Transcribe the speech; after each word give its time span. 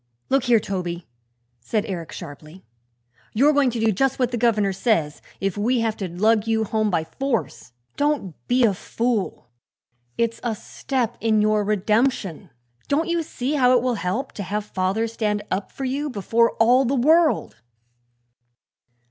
"Look 0.31 0.45
here, 0.45 0.59
Toby," 0.59 1.05
said 1.59 1.85
Eric 1.85 2.11
sharply, 2.11 2.63
"you're 3.33 3.53
going 3.53 3.69
to 3.69 3.79
do 3.79 3.91
just 3.91 4.17
what 4.17 4.31
the 4.31 4.35
governor 4.37 4.73
says, 4.73 5.21
if 5.39 5.59
we 5.59 5.81
have 5.81 5.95
to 5.97 6.07
lug 6.09 6.47
you 6.47 6.63
home 6.63 6.89
by 6.89 7.03
force. 7.03 7.73
Don't 7.97 8.33
be 8.47 8.63
a 8.63 8.73
fool; 8.73 9.51
it's 10.17 10.39
a 10.41 10.55
step 10.55 11.19
in 11.21 11.39
your 11.39 11.63
redemption. 11.63 12.49
Don't 12.87 13.09
you 13.09 13.21
see 13.21 13.53
how 13.53 13.77
it 13.77 13.83
will 13.83 13.93
help, 13.93 14.31
to 14.31 14.41
have 14.41 14.65
father 14.65 15.05
stand 15.07 15.43
up 15.51 15.71
for 15.71 15.85
you 15.85 16.09
before 16.09 16.53
all 16.55 16.83
the 16.83 16.95
world!" 16.95 17.57